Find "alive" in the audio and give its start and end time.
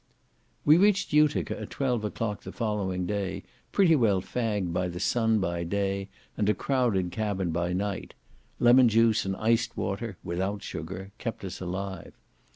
11.61-12.13